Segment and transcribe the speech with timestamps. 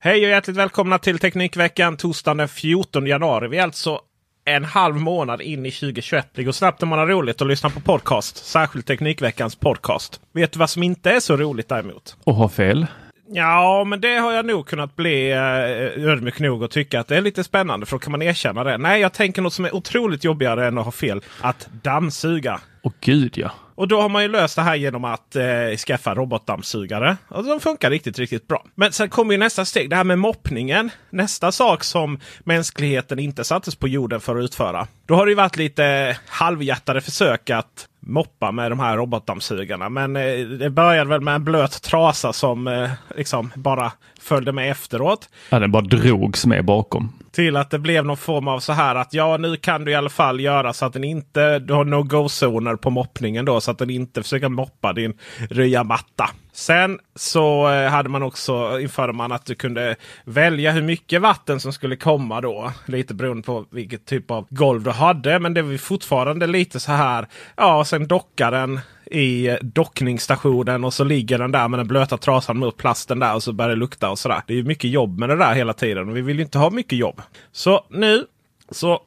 [0.00, 3.48] Hej och hjärtligt välkomna till Teknikveckan torsdagen den 14 januari.
[3.48, 4.00] Vi är alltså
[4.44, 6.28] en halv månad in i 2021.
[6.34, 8.36] Det går snabbt när man har roligt och lyssna på podcast.
[8.36, 10.20] Särskilt Teknikveckans podcast.
[10.32, 12.16] Vet du vad som inte är så roligt däremot?
[12.24, 12.86] Och ha fel.
[13.30, 17.16] Ja, men det har jag nog kunnat bli eh, ödmjuk nog och tycka att det
[17.16, 17.86] är lite spännande.
[17.86, 18.78] För då kan man erkänna det.
[18.78, 21.20] Nej, jag tänker något som är otroligt jobbigare än att ha fel.
[21.40, 22.60] Att dammsuga.
[22.82, 23.50] Och gud ja.
[23.78, 27.16] Och då har man ju löst det här genom att eh, skaffa robotdammsugare.
[27.28, 28.64] Och de funkar riktigt, riktigt bra.
[28.74, 29.90] Men sen kommer ju nästa steg.
[29.90, 30.90] Det här med moppningen.
[31.10, 34.86] Nästa sak som mänskligheten inte sattes på jorden för att utföra.
[35.06, 39.88] Då har det ju varit lite halvhjärtade försök att moppa med de här robotdammsugarna.
[39.88, 44.70] Men eh, det började väl med en blöt trasa som eh, liksom bara följde med
[44.70, 45.28] efteråt.
[45.50, 45.58] ja.
[45.58, 47.12] Den bara drogs med bakom.
[47.38, 49.94] Till att det blev någon form av så här att ja nu kan du i
[49.94, 53.60] alla fall göra så att den inte, du har no-go-zoner på moppningen då.
[53.60, 55.18] Så att den inte försöker moppa din
[55.50, 56.30] ryamatta.
[56.52, 61.60] Sen så eh, hade man också, införde man att du kunde välja hur mycket vatten
[61.60, 62.72] som skulle komma då.
[62.86, 65.38] Lite beroende på vilket typ av golv du hade.
[65.38, 67.26] Men det var fortfarande lite så här.
[67.56, 68.80] Ja, sen dockar den
[69.10, 73.42] i dockningsstationen och så ligger den där med den blöta trasan mot plasten där och
[73.42, 74.42] så börjar det lukta och sådär.
[74.46, 76.58] Det är ju mycket jobb med det där hela tiden och vi vill ju inte
[76.58, 77.22] ha mycket jobb.
[77.52, 78.26] Så nu
[78.70, 79.00] så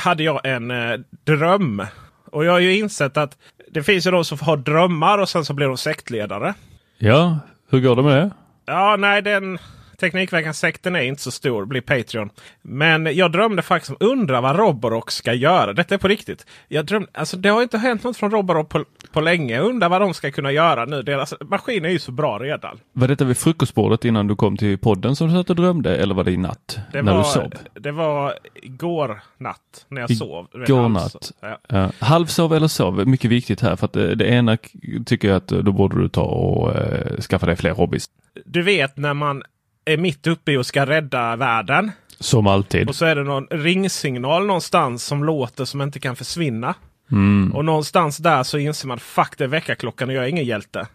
[0.00, 1.82] hade jag en eh, dröm.
[2.30, 3.38] Och jag har ju insett att
[3.70, 6.54] det finns ju de som har drömmar och sen så blir de sektledare.
[6.98, 7.38] Ja,
[7.70, 8.30] hur går det med det?
[8.66, 9.58] Ja, nej, den
[10.00, 12.30] Teknikveckan-sekten är inte så stor, blir Patreon.
[12.62, 15.72] Men jag drömde faktiskt om, undra vad Roborock ska göra.
[15.72, 16.46] Detta är på riktigt.
[16.68, 19.54] Jag drömde, alltså, det har inte hänt något från Roborock på, på länge.
[19.54, 21.02] Jag undrar vad de ska kunna göra nu.
[21.02, 22.80] Deras maskin är ju så bra redan.
[22.92, 26.14] Var detta vid frukostbordet innan du kom till podden som du satt och drömde eller
[26.14, 26.78] var det i natt?
[26.92, 27.52] Det när var, du sov?
[27.74, 30.48] Det var igår natt när jag sov.
[30.52, 31.32] Du vet, Igår natt.
[31.40, 31.58] Ja.
[31.68, 31.90] Ja.
[31.98, 34.56] Halvsov eller sov, mycket viktigt här för att det, det ena
[35.06, 38.06] tycker jag att då borde du ta och eh, skaffa dig fler hobbys.
[38.44, 39.42] Du vet när man
[39.88, 41.92] är mitt uppe i och ska rädda världen.
[42.20, 42.88] Som alltid.
[42.88, 46.74] Och så är det någon ringsignal någonstans som låter som inte kan försvinna.
[47.12, 47.52] Mm.
[47.52, 50.86] Och någonstans där så inser man fuck det är väckarklockan och jag är ingen hjälte.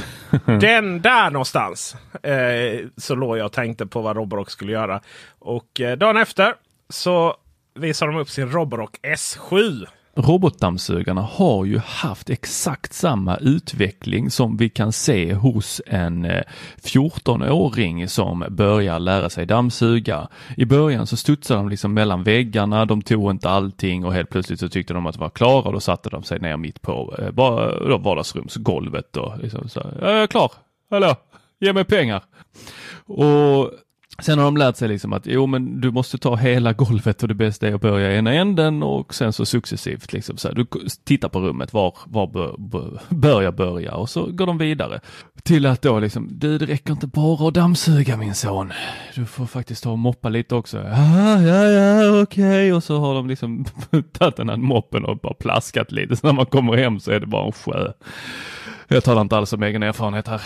[0.44, 5.00] Den där någonstans eh, så låg jag och tänkte på vad Roborock skulle göra.
[5.38, 6.54] Och eh, dagen efter
[6.88, 7.36] så
[7.74, 9.86] visar de upp sin Roborock S7.
[10.22, 16.42] Robotdammsugarna har ju haft exakt samma utveckling som vi kan se hos en eh,
[16.82, 20.28] 14-åring som börjar lära sig dammsuga.
[20.56, 24.60] I början så studsade de liksom mellan väggarna, de tog inte allting och helt plötsligt
[24.60, 27.14] så tyckte de att de var klara och då satte de sig ner mitt på
[27.18, 30.52] eh, bara, vardagsrumsgolvet och liksom så här, jag är klar,
[30.90, 31.16] hallå,
[31.60, 32.22] ge mig pengar.
[33.06, 33.70] Och
[34.22, 37.28] Sen har de lärt sig liksom att jo men du måste ta hela golvet och
[37.28, 40.54] det bästa är att börja i ena änden och sen så successivt liksom så här,
[40.54, 40.66] du
[41.04, 45.00] tittar på rummet, var, var bör, bör, bör jag börja och så går de vidare.
[45.42, 48.72] Till att då liksom, du det räcker inte bara att dammsuga min son.
[49.14, 50.78] Du får faktiskt ta och moppa lite också.
[50.78, 52.72] Ja, ja, ja, okej.
[52.72, 53.64] Och så har de liksom
[54.12, 56.16] tagit den här moppen och bara plaskat lite.
[56.16, 57.92] Så när man kommer hem så är det bara en sjö.
[58.88, 60.40] Jag talar inte alls om egen erfarenhet här.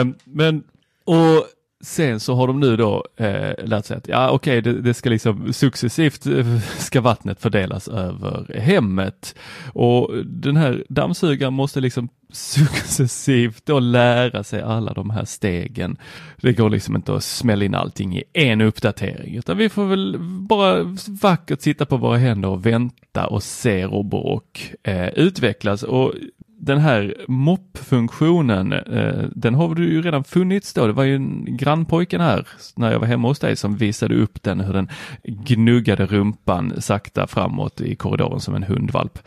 [0.00, 0.62] Eh, men,
[1.04, 1.46] och
[1.82, 5.10] Sen så har de nu då eh, lärt sig att ja okej det, det ska
[5.10, 9.34] liksom successivt eh, ska vattnet fördelas över hemmet
[9.72, 15.96] och den här dammsugaren måste liksom successivt då lära sig alla de här stegen.
[16.36, 20.16] Det går liksom inte att smälla in allting i en uppdatering utan vi får väl
[20.20, 26.14] bara vackert sitta på våra händer och vänta och se Roborock eh, utvecklas och
[26.62, 30.86] den här mopp-funktionen, eh, den har du ju redan funnits då.
[30.86, 34.42] Det var ju en grannpojken här när jag var hemma hos dig som visade upp
[34.42, 34.88] den, hur den
[35.22, 39.18] gnuggade rumpan sakta framåt i korridoren som en hundvalp.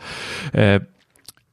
[0.52, 0.82] Eh,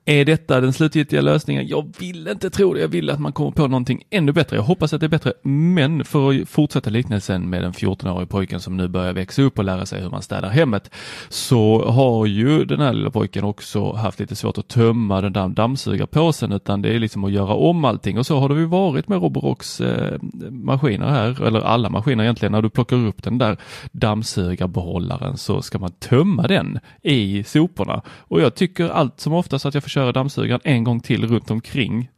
[0.05, 1.67] är detta den slutgiltiga lösningen?
[1.67, 2.81] Jag vill inte tro det.
[2.81, 4.55] Jag vill att man kommer på någonting ännu bättre.
[4.55, 5.33] Jag hoppas att det är bättre.
[5.43, 9.65] Men för att fortsätta liknelsen med den 14-årige pojken som nu börjar växa upp och
[9.65, 10.91] lära sig hur man städar hemmet
[11.29, 15.47] så har ju den här lilla pojken också haft lite svårt att tömma den där
[15.47, 19.07] dammsugarpåsen utan det är liksom att göra om allting och så har det ju varit
[19.07, 20.19] med Roborocks eh,
[20.49, 22.51] maskiner här, eller alla maskiner egentligen.
[22.51, 23.57] När du plockar upp den där
[23.91, 29.73] dammsugarbehållaren så ska man tömma den i soporna och jag tycker allt som oftast att
[29.73, 32.09] jag får köra dammsugaren en gång till runt omkring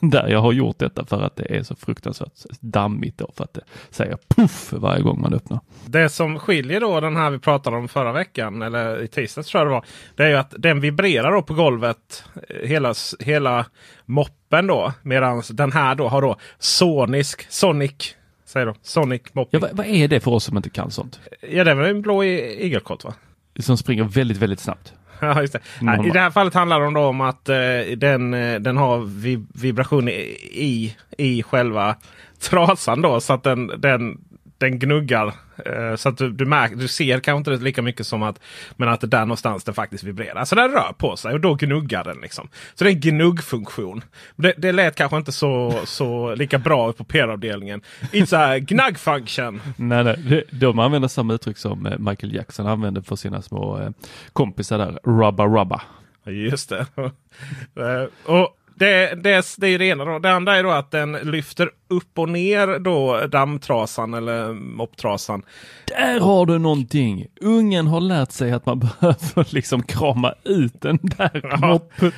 [0.00, 3.54] där jag har gjort detta för att det är så fruktansvärt dammigt då för att
[3.54, 3.60] det
[3.90, 5.60] säger puff varje gång man öppnar.
[5.86, 9.60] Det som skiljer då den här vi pratade om förra veckan eller i tisdags tror
[9.60, 9.84] jag det var.
[10.16, 12.24] Det är ju att den vibrerar då på golvet
[12.64, 13.66] hela, hela
[14.04, 14.92] moppen då.
[15.02, 18.14] Medan den här då har då sonisk, sonic
[18.44, 18.74] Säger då.
[18.82, 19.60] Sonic mopping.
[19.60, 21.20] Ja, vad, vad, är det för oss som inte kan sånt?
[21.50, 23.14] Ja det är väl en blå igelkott va?
[23.58, 24.92] Som springer väldigt, väldigt snabbt.
[25.20, 25.60] Ja, just det.
[26.06, 27.56] I det här fallet handlar det om att eh,
[27.96, 31.96] den, eh, den har vib vibration i, i själva
[32.40, 33.20] trasan då.
[33.20, 34.18] Så att den, den,
[34.58, 35.34] den gnuggar.
[35.66, 38.40] Eh, så att du, du, märker, du ser kanske inte lika mycket som att
[38.76, 40.44] men att det där någonstans den faktiskt vibrerar.
[40.44, 42.20] Så den rör på sig och då gnuggar den.
[42.20, 42.48] liksom.
[42.74, 44.04] Så det är en gnuggfunktion.
[44.36, 47.82] Det, det lät kanske inte så, så lika bra på PR-avdelningen.
[48.12, 49.60] It's a gnug function.
[49.76, 50.44] nej, nej.
[50.50, 53.90] De använder samma uttryck som eh, Michael Jackson använde för sina små eh,
[54.32, 54.98] kompisar där.
[55.04, 55.82] Rubba rubba.
[56.26, 56.86] Just det.
[58.24, 60.04] och det, det, det är det ena.
[60.04, 60.18] Då.
[60.18, 65.42] Det andra är då att den lyfter upp och ner då dammtrasan eller mopptrasan.
[65.84, 67.26] Där har du någonting!
[67.40, 71.56] Ungen har lärt sig att man behöver liksom krama ut den där ja.
[71.56, 72.12] moppen.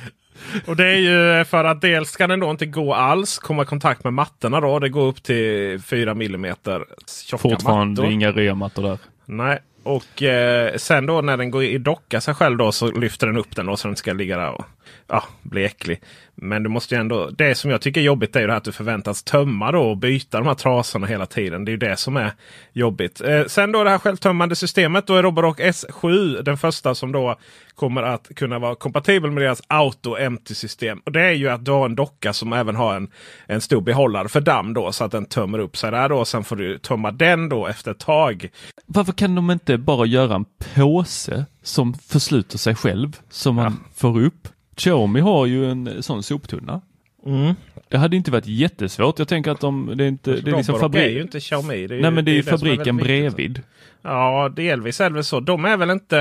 [0.65, 3.65] Och det är ju för att dels kan den då inte gå alls, komma i
[3.65, 4.79] kontakt med mattorna då.
[4.79, 6.55] Det går upp till 4 mm
[7.25, 8.13] tjocka Fortfarande mattor.
[8.13, 8.97] inga reamattor där.
[9.25, 13.27] Nej, och eh, sen då när den går i docka sig själv då så lyfter
[13.27, 14.65] den upp den då så den ska ligga där och
[15.07, 16.01] ja, bli äcklig.
[16.35, 18.57] Men du måste ju ändå, det som jag tycker är jobbigt är ju det här
[18.57, 21.65] att du förväntas tömma då och byta de här trasorna hela tiden.
[21.65, 22.31] Det är ju det som är
[22.73, 23.21] jobbigt.
[23.21, 25.07] Eh, sen då det här självtömmande systemet.
[25.07, 27.35] Då är Roborock S7 den första som då
[27.75, 31.01] kommer att kunna vara kompatibel med deras Auto Empty system.
[31.05, 33.07] Och det är ju att du har en docka som även har en,
[33.47, 36.25] en stor behållare för damm då så att den tömmer upp sig där då.
[36.25, 38.49] Sen får du tömma den då efter ett tag.
[38.85, 40.45] Varför kan de inte bara göra en
[40.75, 43.89] påse som försluter sig själv som man ja.
[43.95, 44.47] får upp?
[44.75, 46.81] Xiaomi har ju en sån soptunna.
[47.25, 47.53] Mm.
[47.87, 49.19] Det hade inte varit jättesvårt.
[49.19, 51.03] Jag tänker att de, det är inte, det är liksom fabrik...
[51.03, 51.87] är ju inte Xiaomi.
[51.87, 53.61] Det är, Nej men det är ju fabriken är bredvid.
[54.01, 55.39] Ja delvis är det väl så.
[55.39, 56.15] De är väl inte,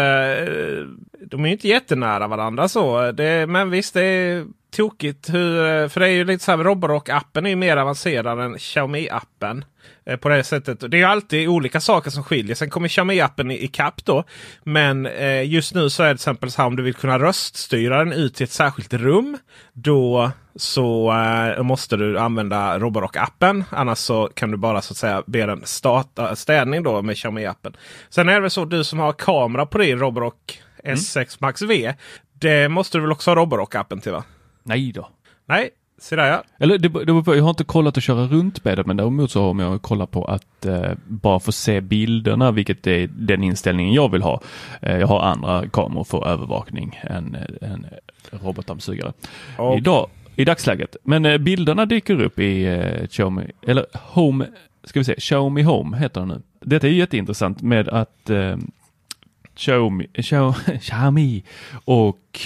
[1.26, 3.12] de är inte jättenära varandra så.
[3.12, 6.58] Det, men visst det är tokigt hur, eh, för det är ju lite så här
[6.58, 9.64] Roborock-appen är ju mer avancerad än Xiaomi-appen.
[10.06, 10.90] Eh, på det sättet.
[10.90, 12.54] Det är alltid olika saker som skiljer.
[12.54, 14.24] Sen kommer Xiaomi-appen i, kapp då.
[14.64, 17.18] Men eh, just nu så är det till exempel så här om du vill kunna
[17.18, 19.38] röststyra den ut till ett särskilt rum.
[19.72, 23.64] Då så eh, måste du använda Roborock-appen.
[23.70, 27.74] Annars så kan du bara så att säga be den starta städning då med Xiaomi-appen.
[28.08, 31.94] Sen är det väl så du som har kamera på din Roborock S6 Max V.
[32.32, 34.24] Det måste du väl också ha Roborock-appen till va?
[34.70, 35.08] Nej då.
[35.46, 36.42] Nej, Se där ja.
[36.58, 39.52] Eller det, det, jag har inte kollat att köra runt med det men däremot så
[39.52, 44.12] har jag kollat på att eh, bara få se bilderna vilket är den inställningen jag
[44.12, 44.40] vill ha.
[44.82, 47.86] Eh, jag har andra kameror för övervakning än en
[48.30, 49.12] robotdammsugare.
[49.58, 49.78] Okay.
[49.78, 50.96] Idag, I dagsläget.
[51.02, 54.46] Men eh, bilderna dyker upp i eh, Xiaomi, eller Home,
[54.84, 56.42] ska vi se, Xiaomi Home heter den nu.
[56.60, 58.56] Detta är jätteintressant med att eh,
[59.54, 60.06] Xiaomi,
[60.80, 61.44] Xiaomi
[61.84, 62.40] och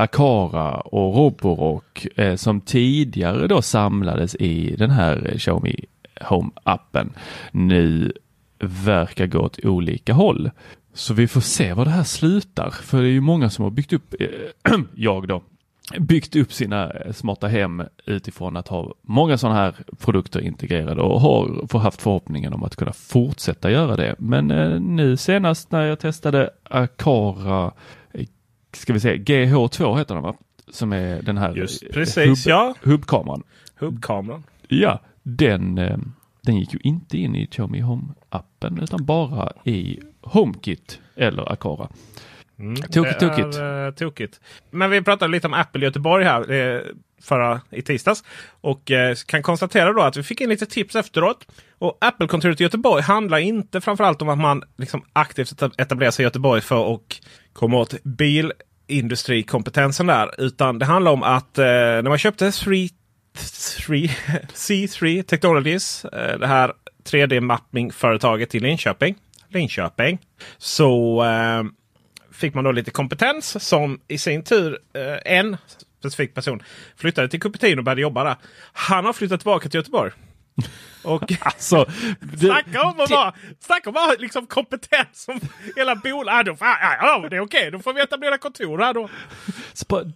[0.00, 5.84] Akara och Roborock eh, som tidigare då samlades i den här eh, Xiaomi
[6.20, 7.10] Home-appen
[7.52, 8.12] nu
[8.58, 10.50] verkar gå åt olika håll.
[10.94, 12.70] Så vi får se var det här slutar.
[12.70, 15.42] För det är ju många som har byggt upp, eh, jag då,
[15.98, 21.20] byggt upp sina eh, smarta hem utifrån att ha många sådana här produkter integrerade och
[21.20, 24.14] har haft förhoppningen om att kunna fortsätta göra det.
[24.18, 27.72] Men eh, nu senast när jag testade Akara
[28.72, 30.34] ska vi säga, GH2 heter den va?
[30.68, 32.74] Som är den här Just, eh, precis, hub, ja.
[32.82, 33.42] hubbkameran.
[33.78, 34.42] Hubbkameran.
[34.68, 35.98] Ja, den, eh,
[36.42, 41.88] den gick ju inte in i Xiaomi Home-appen utan bara i HomeKit eller Akara.
[42.92, 43.56] Tokigt, Det tokigt.
[43.58, 44.40] är, eh, tokigt.
[44.70, 46.80] Men vi pratade lite om Apple i Göteborg här eh,
[47.22, 48.24] förra, i tisdags.
[48.60, 51.46] Och eh, kan konstatera då att vi fick in lite tips efteråt.
[51.78, 56.22] Och Apple-kontoret i Göteborg handlar inte framförallt om att man liksom aktivt eta- etablerar sig
[56.22, 57.00] i Göteborg för att
[57.52, 60.40] komma åt bilindustrikompetensen där.
[60.40, 62.88] Utan det handlar om att eh, när man köpte 3
[63.86, 64.10] 3,
[64.54, 66.72] C3 Technologies, eh, det här
[67.04, 69.14] 3D-mapping-företaget i Linköping.
[69.48, 70.18] Linköping.
[70.58, 71.62] Så eh,
[72.32, 75.56] fick man då lite kompetens som i sin tur eh, en
[75.98, 76.62] specifik person
[76.96, 78.36] flyttade till Cupertino och började jobba där.
[78.72, 80.12] Han har flyttat tillbaka till Göteborg.
[81.02, 81.86] Och Alltså,
[82.20, 85.40] det, snacka om att vara, snacka om att liksom kompetens som
[85.76, 86.62] hela bolaget.
[86.62, 89.08] Ah, ja, ja, det är okej, då får vi etablera kontor här då.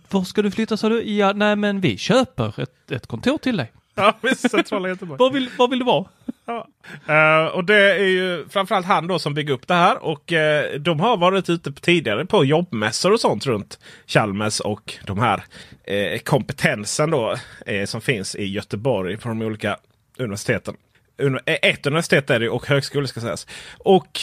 [0.08, 1.02] Var ska du flytta sa du?
[1.02, 3.72] Ja, nej men vi köper ett, ett kontor till dig.
[3.94, 5.18] Ja, visst, centrala Göteborg.
[5.18, 6.04] Var vill, var vill du vara?
[6.46, 6.68] Ja.
[7.06, 10.04] Eh, och det är ju framförallt han då som bygger upp det här.
[10.04, 14.94] Och eh, de har varit ute på tidigare på jobbmässor och sånt runt Chalmers och
[15.06, 15.44] de här
[15.84, 17.36] eh, kompetensen då
[17.86, 19.76] som finns i Göteborg på de olika
[20.18, 20.76] universiteten.
[21.46, 23.46] Eh, ett universitet är det och högskolor ska sägas.
[23.78, 24.20] Och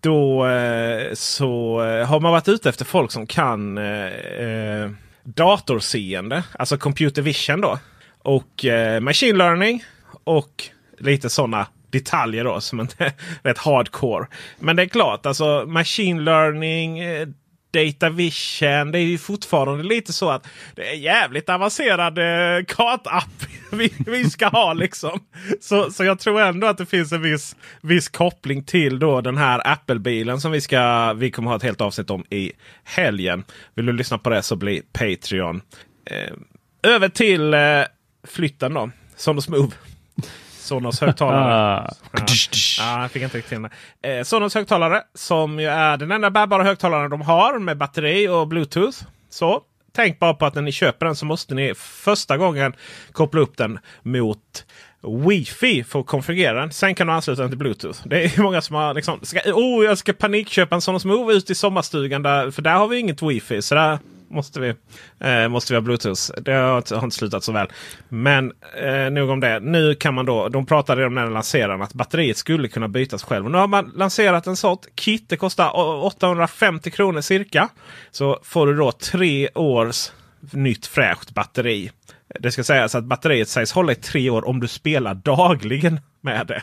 [0.00, 4.90] då eh, så eh, har man varit ute efter folk som kan eh, eh,
[5.24, 7.78] datorseende, alltså computer vision då.
[8.18, 9.84] Och eh, machine learning
[10.24, 10.64] och
[10.98, 14.26] lite sådana detaljer då som inte är rätt hardcore.
[14.58, 17.28] Men det är klart, alltså machine learning, eh,
[17.72, 17.92] Datavision.
[17.92, 18.92] data vision.
[18.92, 24.30] Det är ju fortfarande lite så att det är jävligt avancerad eh, kartapp vi, vi
[24.30, 25.20] ska ha liksom.
[25.60, 29.36] Så, så jag tror ändå att det finns en viss, viss koppling till då den
[29.36, 32.52] här Apple-bilen som vi ska vi kommer ha ett helt avsnitt om i
[32.84, 33.44] helgen.
[33.74, 35.60] Vill du lyssna på det så bli Patreon.
[36.04, 36.32] Eh,
[36.82, 37.60] över till eh,
[38.26, 38.90] flytten då.
[39.16, 39.72] Sonos Move.
[40.62, 41.54] Sonos högtalare.
[41.54, 41.94] Ah.
[42.12, 42.24] Ja.
[42.78, 43.58] Ja, jag fick inte riktigt
[44.02, 44.18] det.
[44.18, 48.48] Eh, Sonos högtalare som ju är den enda bärbara högtalaren de har med batteri och
[48.48, 48.98] bluetooth.
[49.30, 49.62] Så
[49.94, 52.72] tänk bara på att när ni köper den så måste ni första gången
[53.12, 54.66] koppla upp den mot
[55.28, 56.72] Wifi för att konfigurera den.
[56.72, 58.00] Sen kan du ansluta den till Bluetooth.
[58.04, 61.50] Det är många som har liksom, ska, oh, jag ska panikköpa en Sonos Move ut
[61.50, 63.62] i sommarstugan där, för där har vi inget Wifi.
[63.62, 63.98] Så där
[64.32, 64.74] måste vi,
[65.20, 66.20] eh, måste vi ha Bluetooth.
[66.42, 67.66] Det har, inte- har inte slutat så väl.
[68.08, 69.60] Men eh, nog om det.
[69.60, 72.88] Nu kan man då, de pratade om när de lanserade den, att batteriet skulle kunna
[72.88, 73.44] bytas själv.
[73.44, 75.28] Och nu har man lanserat en sort kit.
[75.28, 77.68] Det kostar å- 850 kronor cirka.
[78.10, 80.10] Så får du då tre års
[80.52, 81.90] nytt fräscht batteri.
[82.40, 86.46] Det ska sägas att batteriet sägs hålla i tre år om du spelar dagligen med
[86.46, 86.62] det.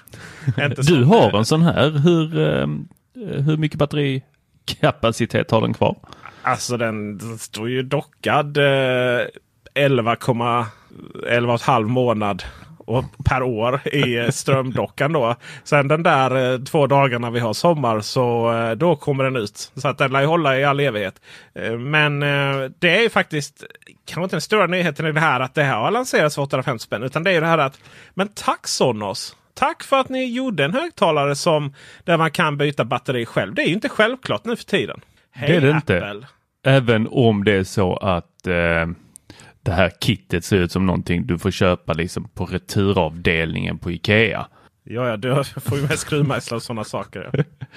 [0.88, 1.90] Du har en sån här.
[1.90, 2.68] Hur, eh,
[3.42, 5.96] hur mycket batterikapacitet har den kvar?
[6.42, 9.26] Alltså den, den står ju dockad eh,
[9.76, 12.44] 11,5 månad
[12.90, 15.36] och, per år i strömdockan då.
[15.64, 19.72] Sen den där eh, två dagarna vi har sommar så eh, då kommer den ut.
[19.76, 21.22] Så att den lär ju hålla i all evighet.
[21.54, 23.64] Eh, men eh, det är faktiskt
[24.06, 26.84] kanske inte den stora nyheten i det här att det här har lanserats för 850
[26.84, 27.04] spänn.
[27.04, 27.80] Utan det är ju det här att
[28.14, 29.36] men tack Sonos!
[29.54, 33.54] Tack för att ni gjorde en högtalare som där man kan byta batteri själv.
[33.54, 35.02] Det är ju inte självklart nu för tiden.
[35.40, 36.10] Det är det inte.
[36.10, 36.28] Apple.
[36.64, 38.88] Även om det är så att eh,
[39.62, 44.48] det här kittet ser ut som någonting du får köpa liksom på returavdelningen på Ikea.
[44.84, 47.30] Ja, ja, du får ju med skruvmejslar och sådana saker.
[47.34, 47.44] Ja.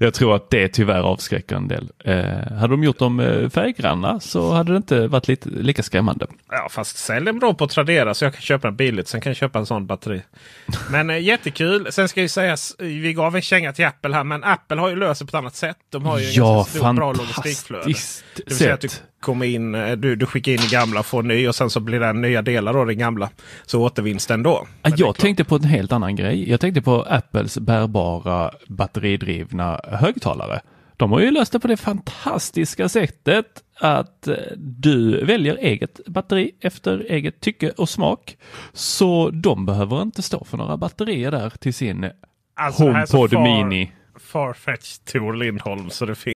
[0.00, 1.88] Jag tror att det tyvärr avskräcker en del.
[2.04, 6.26] Eh, hade de gjort dem eh, färggranna så hade det inte varit lite, lika skrämmande.
[6.50, 9.08] ja, fast sälj dem då på Tradera så jag kan köpa den billigt.
[9.08, 10.22] Sen kan jag köpa en sån batteri.
[10.90, 11.86] Men eh, jättekul.
[11.92, 14.96] Sen ska ju sägas, vi gav en känga till Apple här, men Apple har ju
[14.96, 15.76] löst det på ett annat sätt.
[15.90, 17.82] De har ju en Ja, ganska stor, bra logistikflöde.
[17.84, 18.88] fantastiskt Det vill säga att du
[19.26, 21.80] kommer in, eh, du, du skickar in i gamla och får ny och sen så
[21.80, 23.30] blir det nya delar av den gamla.
[23.66, 24.66] Så återvinns den då.
[24.82, 26.50] Men det Jag tänkte på en helt annan grej.
[26.50, 30.60] Jag tänkte på Apples bärbara batteridrivna högtalare.
[30.96, 33.46] De har ju löst det på det fantastiska sättet
[33.80, 38.36] att eh, du väljer eget batteri efter eget tycke och smak.
[38.72, 42.10] Så de behöver inte stå för några batterier där till sin
[42.54, 43.92] Alltså, det HomePod Mini.
[44.18, 46.35] Farfetched Tor Lindholm så det finns.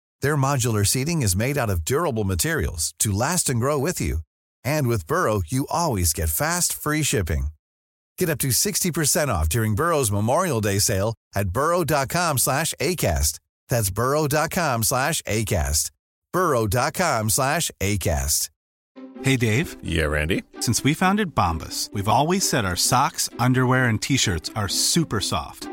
[0.21, 4.19] Their modular seating is made out of durable materials to last and grow with you.
[4.63, 7.47] And with Burrow, you always get fast, free shipping.
[8.17, 13.39] Get up to 60% off during Burrow's Memorial Day sale at burrow.com slash ACAST.
[13.69, 15.91] That's burrow.com slash ACAST.
[16.31, 18.49] burrow.com slash ACAST.
[19.23, 19.77] Hey, Dave.
[19.83, 20.43] Yeah, Randy.
[20.59, 25.21] Since we founded Bombus, we've always said our socks, underwear, and t shirts are super
[25.21, 25.70] soft.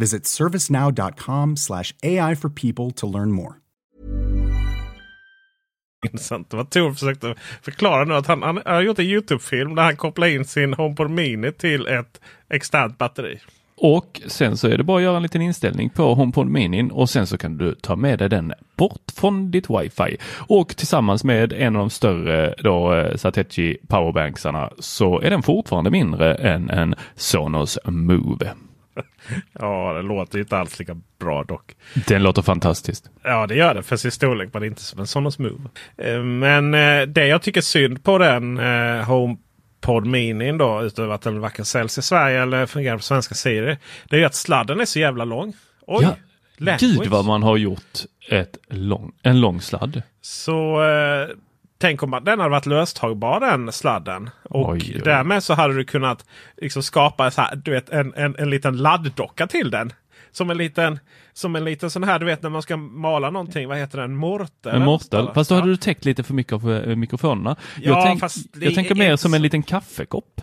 [0.00, 3.54] Visit servicenow.com slash AI for people to learn more.
[6.06, 6.54] Intressant.
[6.54, 10.26] Vad Tor försökte förklara nu att han, han har gjort en Youtube-film där han kopplar
[10.26, 13.40] in sin HomePod Mini till ett externt batteri.
[13.76, 17.10] Och sen så är det bara att göra en liten inställning på HomePod Mini och
[17.10, 20.16] sen så kan du ta med dig den bort från ditt wifi.
[20.48, 25.90] Och tillsammans med en av de större då eh, Satechi powerbanksarna så är den fortfarande
[25.90, 28.50] mindre än en Sonos Move.
[29.52, 31.76] Ja, det låter ju inte alls lika bra dock.
[32.06, 33.10] Den låter fantastiskt.
[33.22, 35.68] Ja, det gör det för sin storlek, men inte som en Sonos Move.
[35.98, 41.14] Eh, Men eh, det jag tycker är synd på den eh, HomePod Mini då, utöver
[41.14, 43.76] att den varken säljs i Sverige eller fungerar på svenska sidor.
[44.08, 45.52] Det är ju att sladden är så jävla lång.
[45.86, 46.02] Oj!
[46.02, 46.16] Ja,
[46.56, 46.80] language.
[47.02, 47.98] Gud vad man har gjort
[48.30, 50.02] ett lång, en lång sladd.
[50.20, 51.28] Så eh,
[51.80, 54.30] tänk om att den hade varit löstagbar den sladden.
[54.42, 55.00] Och Oj, oj.
[55.04, 56.24] därmed så hade du kunnat
[56.56, 59.92] liksom, skapa så här, du vet, en, en, en liten ladddocka till den.
[60.32, 60.98] Som en liten,
[61.32, 63.68] som en liten sån här, du vet när man ska mala någonting.
[63.68, 64.16] Vad heter den?
[64.16, 64.74] Mortel?
[64.74, 65.30] En mortel.
[65.34, 67.56] Fast då hade du täckt lite för mycket av eh, mikrofonerna.
[67.76, 68.32] Ja, jag, tänk,
[68.64, 70.40] jag tänker mer som en liten kaffekopp.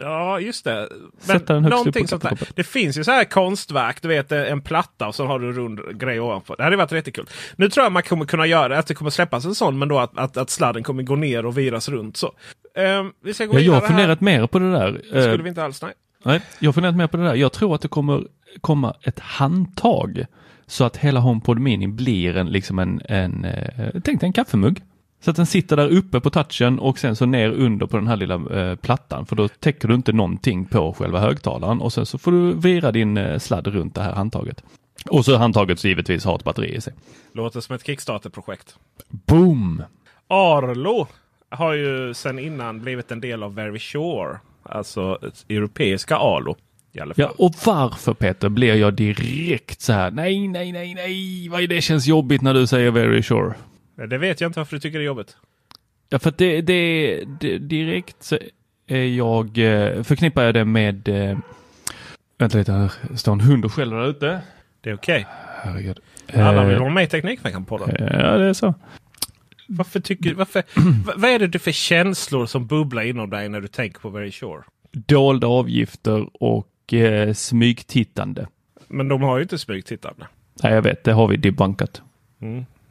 [0.00, 0.88] Ja, just det.
[1.18, 2.38] Sätta den högst upp sånt där.
[2.54, 4.02] Det finns ju så här konstverk.
[4.02, 6.56] Du vet en platta och så har du en rund grej ovanför.
[6.56, 7.26] Det hade varit riktigt kul.
[7.56, 9.78] Nu tror jag man kommer kunna göra att det kommer släppas en sån.
[9.78, 12.32] Men då att, att, att sladden kommer gå ner och viras runt så.
[12.76, 15.00] Ehm, vi ska gå Ja, jag har funderat mer på det där.
[15.12, 15.82] Det skulle vi inte alls.
[15.82, 15.92] Nej.
[16.22, 17.34] Nej, jag har funderat mer på det där.
[17.34, 18.24] Jag tror att det kommer
[18.60, 20.24] komma ett handtag
[20.66, 24.82] så att hela HomePod Mini blir en, liksom en, en eh, tänk dig en kaffemugg.
[25.20, 28.06] Så att den sitter där uppe på touchen och sen så ner under på den
[28.06, 32.06] här lilla eh, plattan för då täcker du inte någonting på själva högtalaren och sen
[32.06, 34.62] så får du vira din eh, sladd runt det här handtaget.
[35.10, 36.92] Och så handtaget så givetvis har ett batteri i sig.
[37.32, 38.74] Låter som ett Kickstarter-projekt.
[39.08, 39.82] Boom!
[40.28, 41.06] Arlo
[41.48, 44.38] har ju sedan innan blivit en del av Very Sure.
[44.62, 46.56] Alltså europeiska Arlo.
[46.92, 51.66] Ja, och varför Peter blir jag direkt så här, nej, nej, nej, nej, vad är
[51.66, 53.54] det känns jobbigt när du säger very sure.
[54.08, 55.36] Det vet jag inte varför du tycker det är jobbigt.
[56.08, 58.38] Ja, för att det, det, det direkt så
[58.86, 61.38] är jag, eh, förknippar jag det med, eh,
[62.38, 64.40] vänta lite här, står en hund och skäller där ute.
[64.80, 65.26] Det är okej.
[65.62, 65.98] Herregud.
[66.34, 67.96] Alla vill Eh, vara med i Teknikveckan-podden.
[67.98, 68.74] Ja, det är så.
[69.68, 70.62] Varför tycker varför,
[71.16, 74.32] Vad är det du för känslor som bubblar inom dig när du tänker på Very
[74.32, 74.62] Sure?
[74.92, 78.46] Dolda avgifter och eh, smygtittande.
[78.88, 80.26] Men de har ju inte smygtittande.
[80.62, 82.02] Nej, jag vet, det har vi debunkat.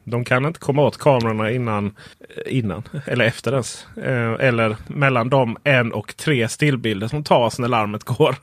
[0.04, 3.86] De kan inte komma åt kamerorna innan, eh, innan eller efter ens.
[3.96, 8.34] Eh, eller mellan de en och tre stillbilder som tas när larmet går.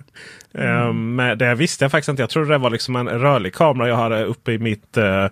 [0.53, 2.23] Eh, men det visste jag faktiskt inte.
[2.23, 5.27] Jag trodde det var liksom en rörlig kamera jag hade uppe i mitt eh,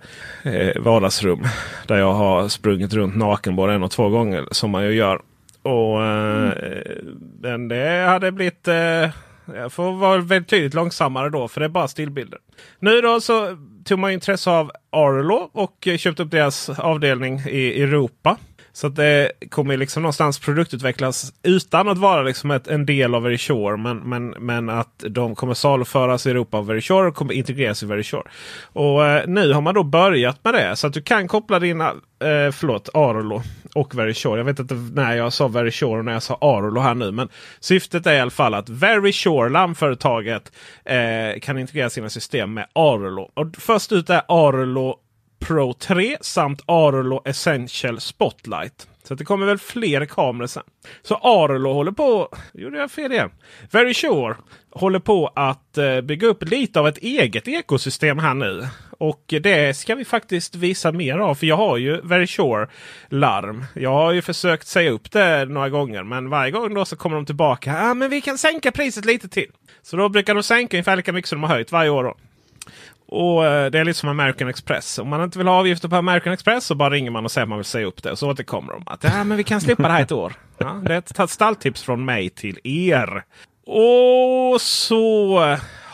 [0.75, 1.43] vardagsrum.
[1.87, 5.21] Där jag har sprungit runt naken både en och två gånger som man ju gör.
[5.61, 6.53] Och, eh,
[7.41, 8.67] men det hade blivit...
[8.67, 9.09] Eh,
[9.53, 12.39] jag får vara väldigt tydligt långsammare då för det är bara stillbilder.
[12.79, 17.81] Nu då så tog man intresse av Arlo och eh, köpte upp deras avdelning i
[17.81, 18.37] Europa.
[18.75, 23.23] Så att det kommer liksom någonstans produktutvecklas utan att vara liksom ett, en del av
[23.23, 23.77] Verisure.
[23.77, 27.85] Men, men, men att de kommer saluföras i Europa av Verisure och kommer integreras i
[27.85, 28.23] Verisure.
[28.73, 30.75] Och eh, nu har man då börjat med det.
[30.75, 33.41] Så att du kan koppla dina, eh, eh, förlåt, Arlo
[33.75, 34.37] och Verisure.
[34.37, 37.11] Jag vet inte när jag sa Verisure och när jag sa Arlo här nu.
[37.11, 40.51] Men syftet är i alla fall att Verisure, lammföretaget,
[40.85, 43.31] eh, kan integrera sina system med Arlo.
[43.33, 44.99] Och först ut är Arlo
[45.47, 48.87] Pro 3 samt Arlo Essential Spotlight.
[49.03, 50.63] Så det kommer väl fler kameror sen.
[51.01, 52.29] Så Arlo håller på...
[52.53, 53.29] Gjorde jag fel igen?
[53.71, 54.35] Very Sure
[54.71, 58.67] håller på att eh, bygga upp lite av ett eget ekosystem här nu.
[58.97, 61.35] Och det ska vi faktiskt visa mer av.
[61.35, 62.67] För jag har ju Very Sure
[63.09, 63.65] larm.
[63.73, 66.03] Jag har ju försökt säga upp det några gånger.
[66.03, 67.77] Men varje gång då så kommer de tillbaka.
[67.77, 69.51] Ah, men vi kan sänka priset lite till.
[69.81, 72.03] Så då brukar de sänka ungefär lika mycket som de har höjt varje år.
[72.03, 72.15] Då.
[73.07, 74.99] Och eh, Det är lite som American Express.
[74.99, 77.43] Om man inte vill ha avgifter på American Express så bara ringer man och säger
[77.43, 78.11] att man vill säga upp det.
[78.11, 78.83] Och så återkommer de.
[78.85, 80.33] Att ja, men vi kan slippa det här ett år.
[80.57, 83.23] Ja, det är ett stalltips från mig till er.
[83.67, 85.39] Och så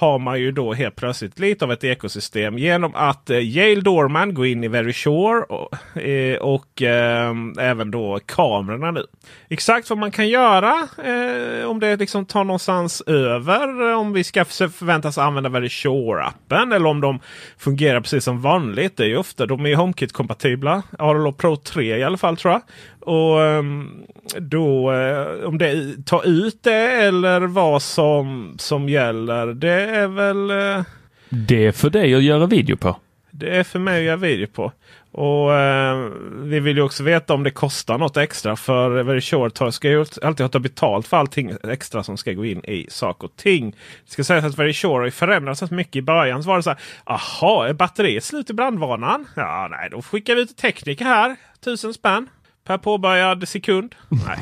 [0.01, 4.33] har man ju då helt plötsligt lite av ett ekosystem genom att eh, Yale Dorman
[4.33, 9.05] går in i Verisure och, eh, och eh, även då kamerorna nu.
[9.49, 13.89] Exakt vad man kan göra eh, om det liksom tar någonstans över.
[13.89, 17.19] Eh, om vi ska förväntas använda Verisure-appen eller om de
[17.57, 18.97] fungerar precis som vanligt.
[18.97, 20.83] Det är ju ofta de är HomeKit-kompatibla.
[20.99, 22.61] Arlo Pro 3 i alla fall tror jag.
[23.01, 24.03] Och ehm,
[24.39, 29.47] då eh, om det tar ut det eller vad som, som gäller.
[29.47, 30.51] Det är väl...
[30.51, 30.83] Eh,
[31.29, 32.95] det är för dig att göra video på.
[33.31, 34.71] Det är för mig att göra video på.
[35.11, 36.09] Och eh,
[36.43, 38.55] Vi vill ju också veta om det kostar något extra.
[38.55, 42.45] För Very Short ska ju alltid ha ta betalt för allting extra som ska gå
[42.45, 43.71] in i sak och ting.
[44.05, 45.95] Det ska sägas att Very Short har förändrats så mycket.
[45.95, 46.79] I början så var det så här.
[47.05, 49.27] Jaha, är batteriet slut i brandvarnaren?
[49.35, 51.35] Ja, nej, då skickar vi ut tekniker här.
[51.63, 52.27] Tusen spänn
[52.63, 53.95] per påbörjad sekund.
[54.09, 54.39] Nej.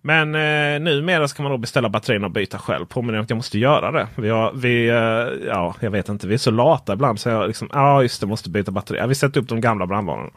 [0.00, 2.86] Men eh, numera ska man då beställa batterierna och byta själv.
[2.86, 4.06] Påminner om att jag måste göra det.
[4.16, 7.46] Vi, har, vi eh, ja, jag vet inte, vi är så lata ibland så jag
[7.46, 9.06] liksom, ja just det, måste byta batterier.
[9.06, 10.30] Vi sätter upp de gamla brandvarnarna.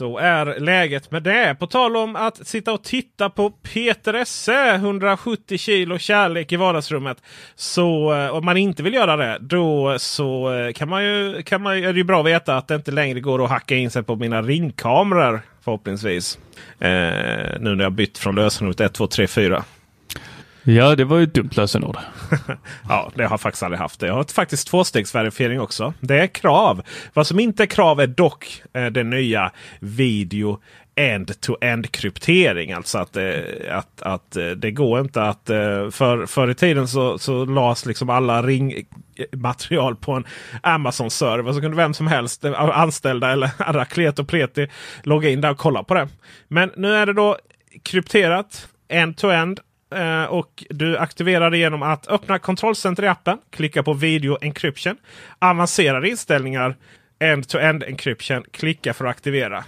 [0.00, 1.56] Så är läget med det.
[1.58, 7.22] På tal om att sitta och titta på Peter Esse, 170 kilo kärlek i vardagsrummet.
[7.54, 11.62] Så eh, om man inte vill göra det, då så eh, kan man ju, kan
[11.62, 13.90] man, är det ju bra att veta att det inte längre går att hacka in
[13.90, 15.40] sig på mina ringkameror.
[15.64, 16.38] Förhoppningsvis.
[16.78, 16.88] Eh,
[17.60, 19.64] nu när jag bytt från lösenordet 1, 2, 3, 4.
[20.76, 21.96] Ja, det var ju ett dumt lösenord.
[22.88, 24.02] ja, det har jag faktiskt aldrig haft.
[24.02, 25.94] Jag har faktiskt tvåstegsverifiering också.
[26.00, 26.82] Det är krav.
[27.14, 30.60] Vad som inte är krav är dock eh, den nya video
[30.94, 32.72] end-to-end kryptering.
[32.72, 33.32] Alltså att, eh,
[33.70, 35.50] att, att eh, det går inte att...
[35.50, 40.24] Eh, för, förr i tiden så, så lades liksom alla ringmaterial på en
[40.62, 41.52] Amazon-server.
[41.52, 44.68] Så kunde vem som helst, eh, anställda eller Araklet och Preti,
[45.02, 46.08] logga in där och kolla på det.
[46.48, 47.36] Men nu är det då
[47.82, 49.60] krypterat end-to-end.
[49.98, 53.38] Uh, och du aktiverar det genom att öppna kontrollcenter i appen.
[53.50, 54.96] Klicka på video encryption.
[55.38, 56.76] Avancerade inställningar
[57.18, 58.44] end-to-end encryption.
[58.50, 59.64] Klicka för att aktivera.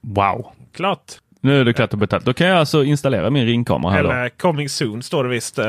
[0.00, 0.46] Wow!
[0.74, 1.12] Klart!
[1.40, 2.24] Nu är det klart och betalt.
[2.24, 4.30] Då kan jag alltså installera min ringkamera här Eller då.
[4.36, 5.58] coming soon står det visst.
[5.58, 5.64] Eh,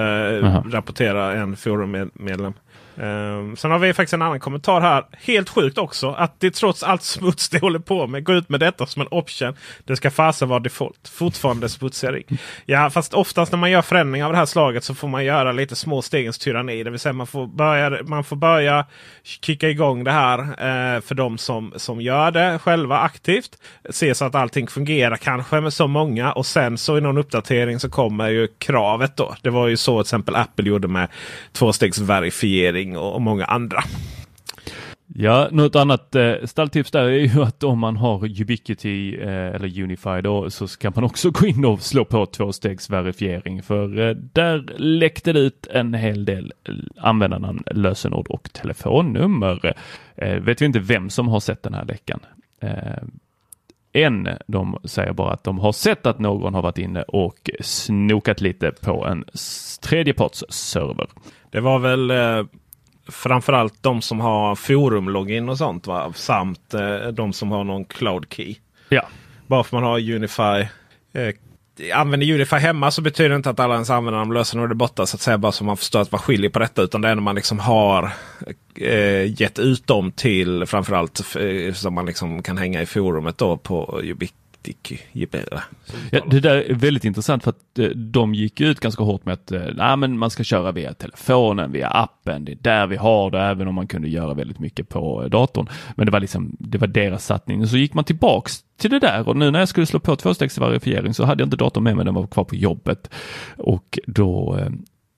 [0.66, 2.54] rapporterar en forummedlem.
[3.02, 5.06] Um, sen har vi faktiskt en annan kommentar här.
[5.12, 8.24] Helt sjukt också att det trots allt smuts det håller på med.
[8.24, 9.56] går ut med detta som en option.
[9.86, 11.08] Det ska fasen vara default.
[11.08, 12.22] Fortfarande smutsigare.
[12.66, 15.52] Ja, fast oftast när man gör förändringar av det här slaget så får man göra
[15.52, 16.84] lite små stegens tyranni.
[16.84, 18.86] Det vill säga man får börja, man får börja
[19.24, 23.58] kicka igång det här eh, för de som, som gör det själva aktivt.
[23.90, 27.80] Se så att allting fungerar kanske med så många och sen så i någon uppdatering
[27.80, 29.36] så kommer ju kravet då.
[29.42, 31.08] Det var ju så till exempel Apple gjorde med
[31.54, 33.84] tvåstegsverifiering och, och många andra.
[35.16, 39.82] Ja, något annat eh, stalltips där är ju att om man har Ubiquity eh, eller
[39.82, 44.66] Unify då så ska man också gå in och slå på tvåstegsverifiering för eh, där
[44.78, 46.54] läckte det ut en hel del
[46.98, 49.74] användarnamn, lösenord och telefonnummer.
[50.40, 52.20] Vet vi inte vem som har sett den här läckan.
[53.94, 58.42] Än de säger bara att de har sett att någon har varit inne och snokat
[58.42, 59.26] lite på en
[59.82, 61.08] tredjepartsserver.
[61.50, 62.12] Det var väl
[63.12, 66.14] framförallt de som har forum-login och sånt va?
[66.16, 68.56] Samt eh, de som har någon cloud key.
[68.90, 69.08] Ja.
[69.48, 70.68] Bara för man har Unify.
[71.14, 71.36] Eh,
[71.94, 75.06] använder Unify hemma så betyder det inte att alla ens använder de lösenord är borta.
[75.06, 76.82] Så att säga bara så man förstår att vad skiljer på detta.
[76.82, 78.12] Utan det är när man liksom har
[78.76, 83.58] eh, gett ut dem till framförallt eh, som man liksom kan hänga i forumet då
[83.58, 84.49] på Ubiquity
[85.12, 85.62] Jibera.
[86.12, 89.34] Ja, det där är väldigt intressant för att eh, de gick ut ganska hårt med
[89.34, 92.46] att eh, nej, men man ska köra via telefonen, via appen.
[92.46, 95.30] Det är där vi har det, även om man kunde göra väldigt mycket på eh,
[95.30, 95.70] datorn.
[95.96, 97.68] Men det var liksom, det var deras satsning.
[97.68, 101.14] Så gick man tillbaks till det där och nu när jag skulle slå på tvåstegsverifiering
[101.14, 103.10] så hade jag inte datorn med mig, den var kvar på jobbet.
[103.58, 104.60] Och då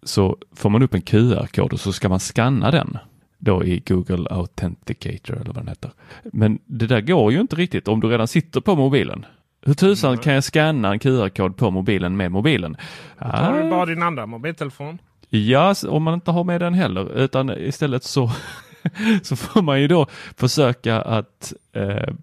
[0.03, 2.97] så får man upp en QR-kod och så ska man scanna den
[3.41, 5.91] då i Google Authenticator eller vad den heter.
[6.23, 9.25] Men det där går ju inte riktigt om du redan sitter på mobilen.
[9.65, 12.77] Hur tusan kan jag scanna en QR-kod på mobilen med mobilen?
[13.17, 14.97] Har du bara din andra mobiltelefon?
[15.29, 18.31] Ja, om man inte har med den heller, utan istället så,
[19.23, 22.13] så får man ju då försöka att eh,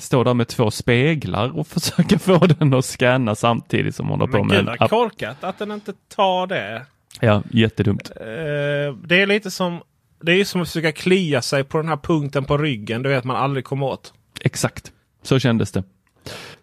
[0.00, 4.26] stå där med två speglar och försöka få den att scanna samtidigt som man har
[4.26, 4.90] på med en app.
[4.90, 6.86] korkat att den inte tar det.
[7.20, 8.10] Ja, jättedumt.
[8.16, 9.80] Eh, det är lite som
[10.20, 13.02] det är som att försöka klia sig på den här punkten på ryggen.
[13.02, 14.12] Du vet man aldrig kommer åt.
[14.40, 15.84] Exakt, så kändes det.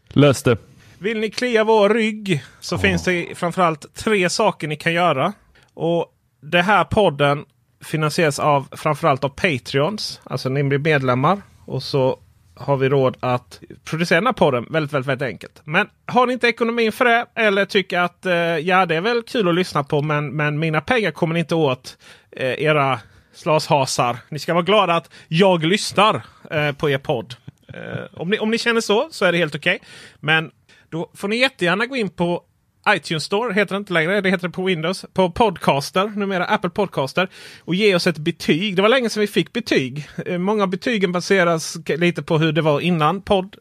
[0.09, 0.57] Lös det.
[0.99, 2.81] Vill ni klia vår rygg så oh.
[2.81, 5.33] finns det framförallt tre saker ni kan göra.
[5.73, 7.45] Och Det här podden
[7.83, 10.21] finansieras av framförallt av Patreons.
[10.23, 11.41] Alltså ni blir medlemmar.
[11.65, 12.19] Och så
[12.55, 15.61] har vi råd att producera den här podden väldigt, väldigt, väldigt enkelt.
[15.63, 19.23] Men har ni inte ekonomin för det eller tycker att eh, ja, det är väl
[19.23, 21.97] kul att lyssna på men, men mina pengar kommer inte åt
[22.31, 22.99] eh, era
[23.37, 24.17] slashasar.
[24.29, 27.35] Ni ska vara glada att jag lyssnar eh, på er podd.
[27.73, 29.75] Eh, om, ni, om ni känner så så är det helt okej.
[29.75, 29.87] Okay.
[30.19, 30.51] Men
[30.89, 32.43] då får ni jättegärna gå in på
[32.89, 34.21] iTunes Store, heter det inte längre.
[34.21, 35.05] Det heter det på Windows.
[35.13, 37.29] På Podcaster, numera Apple Podcaster.
[37.59, 38.75] Och ge oss ett betyg.
[38.75, 40.09] Det var länge sedan vi fick betyg.
[40.25, 43.55] Eh, många av betygen baseras lite på hur det var innan podd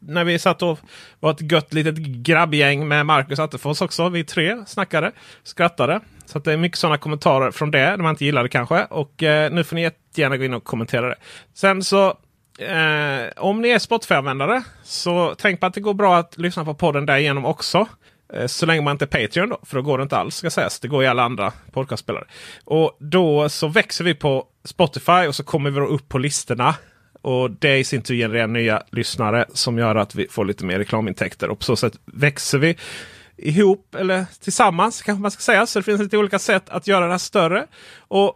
[0.00, 0.78] när vi satt och
[1.20, 4.08] var ett gött litet grabbgäng med Marcus Attefors också.
[4.08, 6.00] Vi tre snackade, skrattade.
[6.26, 8.84] Så det är mycket sådana kommentarer från det, när man inte gillade kanske.
[8.84, 11.16] Och eh, nu får ni jättegärna gå in och kommentera det.
[11.54, 12.06] Sen så
[12.58, 16.74] eh, om ni är Spotify-användare så tänk på att det går bra att lyssna på
[16.74, 17.86] podden därigenom också.
[18.32, 20.50] Eh, så länge man inte är Patreon då, för då går det inte alls ska
[20.50, 20.80] sägas.
[20.80, 22.24] Det går i alla andra podcastspelare.
[22.64, 26.74] Och då så växer vi på Spotify och så kommer vi då upp på listorna
[27.22, 30.78] och det i sin tur genererar nya lyssnare som gör att vi får lite mer
[30.78, 31.48] reklamintäkter.
[31.48, 32.76] Och på så sätt växer vi
[33.36, 35.66] ihop eller tillsammans kanske man ska säga.
[35.66, 37.66] Så det finns lite olika sätt att göra det här större.
[37.98, 38.34] Och,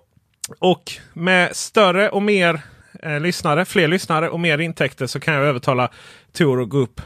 [0.59, 2.61] och med större och mer
[3.03, 5.89] eh, lyssnare, fler lyssnare och mer intäkter så kan jag övertala
[6.33, 7.01] Tor att gå upp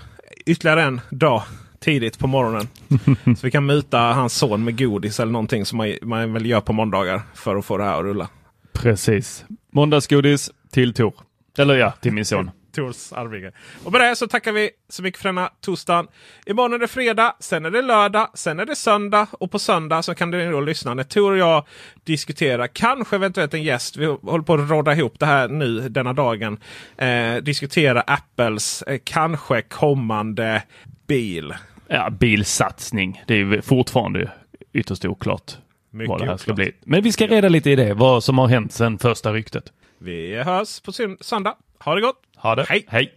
[0.46, 1.42] ytterligare en dag
[1.80, 2.68] tidigt på morgonen.
[3.24, 6.60] så vi kan muta hans son med godis eller någonting som man, man väl gör
[6.60, 8.28] på måndagar för att få det här att rulla.
[8.72, 9.44] Precis.
[9.72, 11.27] Måndagsgodis till Tor.
[11.58, 12.50] Eller ja, till min son.
[12.72, 13.52] Tors arvinge.
[13.84, 16.06] Och med det så tackar vi så mycket för denna torsdagen.
[16.46, 20.02] Imorgon är det fredag, sen är det lördag, sen är det söndag och på söndag
[20.02, 21.66] så kan du då lyssna när Tor och jag
[22.04, 23.96] diskuterar, kanske eventuellt en gäst.
[23.96, 26.58] Vi håller på att råda ihop det här nu denna dagen.
[26.96, 30.62] Eh, diskutera Apples eh, kanske kommande
[31.06, 31.54] bil.
[31.88, 33.22] Ja, bilsatsning.
[33.26, 34.30] Det är fortfarande
[34.72, 35.56] ytterst oklart
[35.90, 36.72] Mycket vad det här ska bli.
[36.84, 39.72] Men vi ska reda lite i det, vad som har hänt sedan första ryktet.
[40.00, 41.56] Vi hörs på söndag.
[41.78, 42.22] Ha det gott!
[42.36, 42.64] Ha det!
[42.68, 42.84] Hej!
[42.88, 43.14] Hej!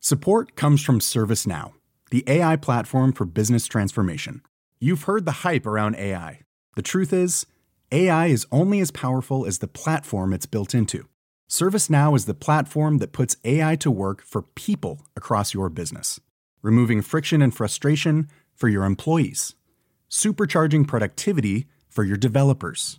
[0.00, 1.72] Support comes from ServiceNow,
[2.10, 4.40] the AI platform for business transformation.
[4.80, 6.40] You've heard the hype around AI.
[6.76, 7.46] The truth is,
[7.92, 11.08] AI is only as powerful as the platform it's built into.
[11.50, 16.20] ServiceNow is the platform that puts AI to work for people across your business,
[16.62, 19.54] removing friction and frustration for your employees,
[20.10, 22.98] supercharging productivity for your developers